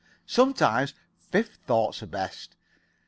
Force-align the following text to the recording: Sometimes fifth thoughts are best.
Sometimes 0.25 0.95
fifth 1.19 1.57
thoughts 1.67 2.01
are 2.01 2.07
best. 2.07 2.55